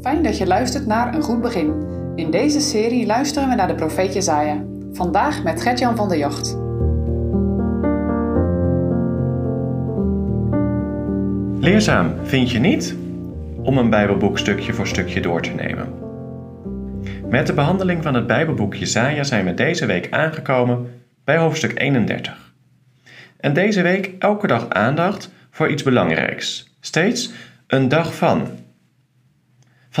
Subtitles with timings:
[0.00, 1.88] Fijn dat je luistert naar Een Goed Begin.
[2.14, 4.64] In deze serie luisteren we naar de profeet Jezaja.
[4.92, 6.56] Vandaag met Gertjan van der Jocht.
[11.64, 12.96] Leerzaam, vind je niet?
[13.62, 15.88] Om een Bijbelboek stukje voor stukje door te nemen.
[17.28, 22.52] Met de behandeling van het Bijbelboek Jesaja zijn we deze week aangekomen bij hoofdstuk 31.
[23.36, 26.74] En deze week elke dag aandacht voor iets belangrijks.
[26.80, 27.32] Steeds
[27.66, 28.48] een dag van.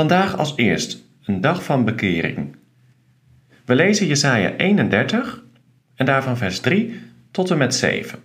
[0.00, 2.56] Vandaag als eerst een dag van bekering.
[3.64, 5.42] We lezen Jesaja 31
[5.94, 7.00] en daarvan vers 3
[7.30, 8.18] tot en met 7.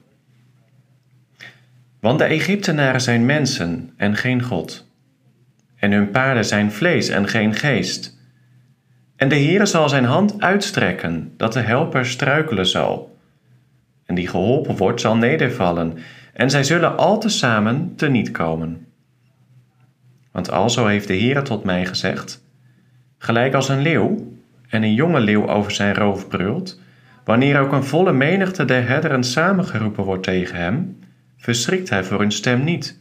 [1.99, 4.91] Want de Egyptenaren zijn mensen en geen God.
[5.75, 8.17] En hun paarden zijn vlees en geen geest.
[9.15, 13.17] En de Heere zal zijn hand uitstrekken, dat de helper struikelen zal.
[14.05, 15.97] En die geholpen wordt, zal nedervallen,
[16.33, 18.85] en zij zullen al tezamen teniet komen.
[20.35, 22.43] Want alzo heeft de Heere tot mij gezegd,
[23.17, 24.37] gelijk als een leeuw,
[24.69, 26.79] en een jonge leeuw over zijn roof brult,
[27.23, 30.99] wanneer ook een volle menigte der herderen samengeroepen wordt tegen hem,
[31.37, 32.99] verschrikt hij voor hun stem niet,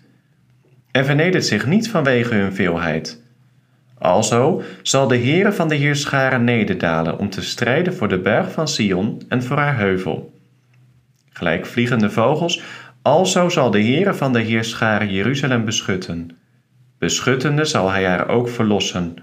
[0.91, 3.23] en vernedert zich niet vanwege hun veelheid.
[3.99, 8.69] Alzo zal de Heere van de Heerscharen nederdalen om te strijden voor de berg van
[8.69, 10.39] Sion en voor haar heuvel.
[11.33, 12.63] Gelijk vliegende vogels,
[13.03, 16.43] alzo zal de Heere van de Heerscharen Jeruzalem beschutten.
[17.05, 19.15] Beschuttende zal hij haar ook verlossen.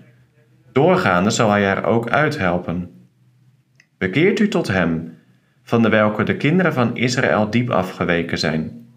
[0.72, 2.90] Doorgaande zal hij haar ook uithelpen.
[3.98, 5.18] Bekeert u tot hem,
[5.64, 8.88] van de welke de kinderen van Israël diep afgeweken zijn.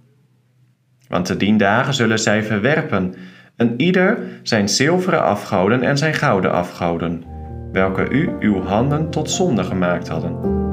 [1.09, 3.15] Want te dien dagen zullen zij verwerpen,
[3.57, 7.25] en ieder zijn zilveren afgoden en zijn gouden afgoden,
[7.73, 10.64] welke u uw handen tot zonde gemaakt hadden.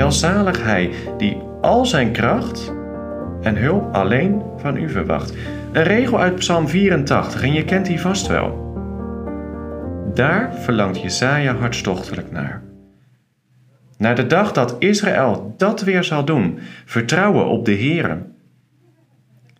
[0.00, 2.72] Welzalig hij die al zijn kracht
[3.42, 5.34] en hulp alleen van u verwacht.
[5.72, 8.74] Een regel uit Psalm 84 en je kent die vast wel.
[10.14, 12.62] Daar verlangt Jesaja hartstochtelijk naar.
[13.98, 18.18] Naar de dag dat Israël dat weer zal doen, vertrouwen op de Heere.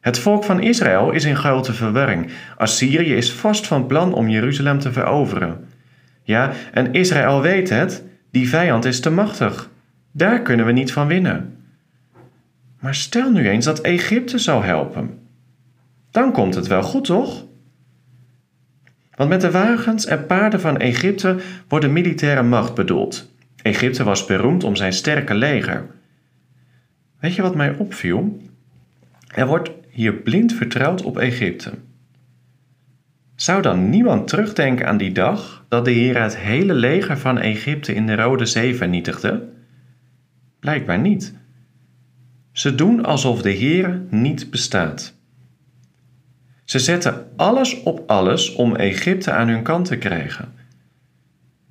[0.00, 2.30] Het volk van Israël is in grote verwarring.
[2.56, 5.64] Assyrië is vast van plan om Jeruzalem te veroveren.
[6.22, 9.69] Ja, en Israël weet het, die vijand is te machtig.
[10.10, 11.56] Daar kunnen we niet van winnen.
[12.80, 15.18] Maar stel nu eens dat Egypte zou helpen.
[16.10, 17.44] Dan komt het wel goed, toch?
[19.14, 21.36] Want met de wagens en paarden van Egypte
[21.68, 23.32] wordt de militaire macht bedoeld.
[23.62, 25.86] Egypte was beroemd om zijn sterke leger.
[27.18, 28.42] Weet je wat mij opviel?
[29.34, 31.72] Er wordt hier blind vertrouwd op Egypte.
[33.34, 37.94] Zou dan niemand terugdenken aan die dag dat de Heer het hele leger van Egypte
[37.94, 39.48] in de Rode Zee vernietigde?
[40.60, 41.34] Blijkbaar niet.
[42.52, 45.14] Ze doen alsof de Heer niet bestaat.
[46.64, 50.52] Ze zetten alles op alles om Egypte aan hun kant te krijgen.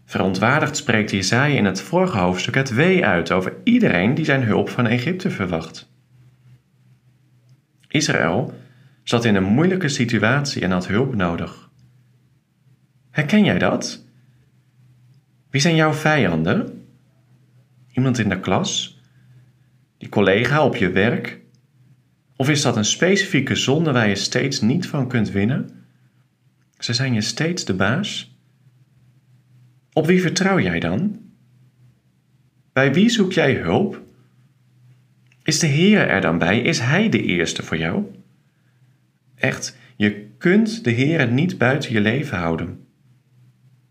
[0.05, 4.69] Verontwaardigd spreekt Jesaja in het vorige hoofdstuk het wee uit over iedereen die zijn hulp
[4.69, 5.91] van Egypte verwacht.
[7.87, 8.53] Israël
[9.03, 11.69] zat in een moeilijke situatie en had hulp nodig.
[13.09, 14.05] Herken jij dat?
[15.49, 16.78] Wie zijn jouw vijanden?
[17.99, 18.99] Iemand in de klas?
[19.97, 21.39] Die collega op je werk?
[22.35, 25.69] Of is dat een specifieke zonde waar je steeds niet van kunt winnen?
[26.77, 28.37] Ze zijn je steeds de baas?
[29.93, 31.19] Op wie vertrouw jij dan?
[32.73, 34.01] Bij wie zoek jij hulp?
[35.43, 36.61] Is de Heer er dan bij?
[36.61, 38.05] Is Hij de eerste voor jou?
[39.35, 42.85] Echt, je kunt de Heer niet buiten je leven houden.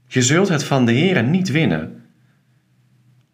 [0.06, 1.97] Je zult het van de Heer niet winnen.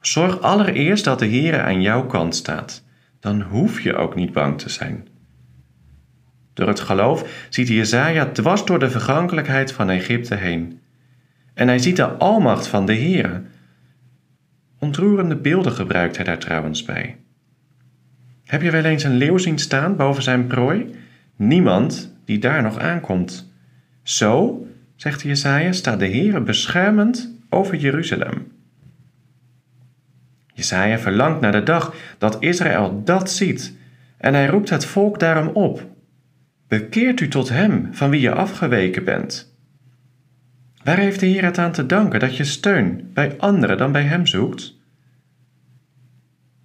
[0.07, 2.85] Zorg allereerst dat de Heer aan jouw kant staat
[3.25, 5.09] dan hoef je ook niet bang te zijn.
[6.55, 10.81] Door het geloof ziet Jezaja dwars door de vergankelijkheid van Egypte heen.
[11.55, 13.43] En hij ziet de almacht van de Heere.
[14.79, 17.17] Ontroerende beelden gebruikt hij daar trouwens bij.
[18.45, 20.95] Heb je wel eens een leeuw zien staan boven zijn prooi?
[21.37, 23.53] Niemand die daar nog aankomt.
[24.03, 24.67] Zo,
[24.97, 28.54] zegt Jesaja, staat de Heere beschermend over Jeruzalem.
[30.65, 33.77] Jesaja verlangt naar de dag dat Israël dat ziet
[34.17, 35.87] en hij roept het volk daarom op.
[36.69, 39.57] Bekeert u tot hem van wie je afgeweken bent.
[40.85, 44.03] Waar heeft de Heer het aan te danken dat je steun bij anderen dan bij
[44.03, 44.75] hem zoekt?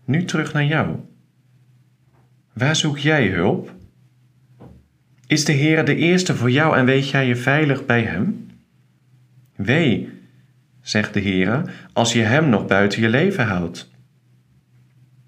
[0.05, 0.95] Nu terug naar jou.
[2.53, 3.73] Waar zoek jij hulp?
[5.27, 8.47] Is de Heer de eerste voor jou en weet jij je veilig bij hem?
[9.55, 10.18] Wee,
[10.81, 13.91] zegt de Heer, als je Hem nog buiten je leven houdt.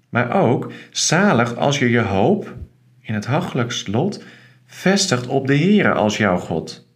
[0.08, 2.56] Maar ook zalig als je je hoop
[3.00, 4.24] in het hachelijkst lot
[4.66, 6.88] vestigt op de Heere als jouw God.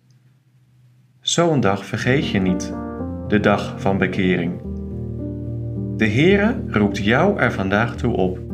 [1.21, 2.75] Zo'n dag vergeet je niet,
[3.29, 4.61] de dag van bekering.
[5.97, 8.46] De Heere roept jou er vandaag toe op